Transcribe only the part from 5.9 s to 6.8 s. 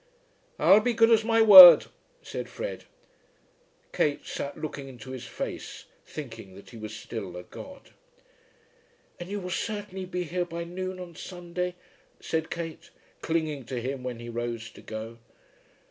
thinking that he